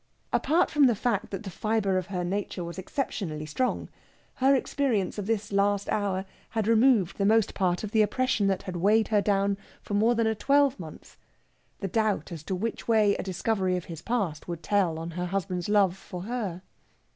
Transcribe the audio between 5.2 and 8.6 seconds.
this last hour had removed the most part of the oppression